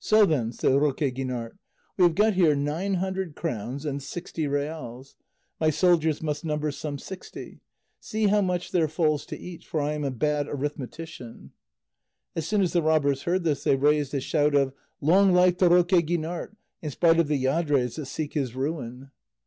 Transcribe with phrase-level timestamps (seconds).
[0.00, 1.56] "So then," said Roque Guinart,
[1.96, 5.16] "we have got here nine hundred crowns and sixty reals;
[5.58, 7.62] my soldiers must number some sixty;
[7.98, 11.52] see how much there falls to each, for I am a bad arithmetician."
[12.36, 15.70] As soon as the robbers heard this they raised a shout of "Long life to
[15.70, 19.10] Roque Guinart, in spite of the lladres that seek his ruin!"